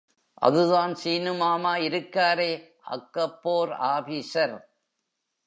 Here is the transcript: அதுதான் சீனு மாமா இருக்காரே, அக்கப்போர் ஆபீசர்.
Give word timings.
அதுதான் 0.41 0.93
சீனு 0.95 1.33
மாமா 1.33 1.75
இருக்காரே, 1.77 2.51
அக்கப்போர் 2.89 3.73
ஆபீசர். 3.91 4.55